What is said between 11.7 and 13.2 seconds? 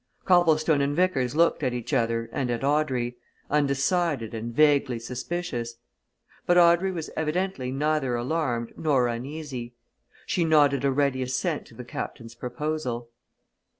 the Captain's proposal.